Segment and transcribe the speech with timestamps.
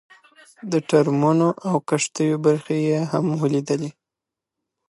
[0.71, 3.89] د ټرمونو او کښتیو برخې یې هم ولیدې.